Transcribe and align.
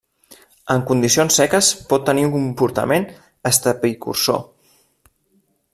En 0.75 0.79
condicions 0.91 1.37
seques 1.41 1.69
pot 1.91 2.07
tenir 2.09 2.25
un 2.29 2.33
comportament 2.37 3.05
estepicursor. 3.53 4.45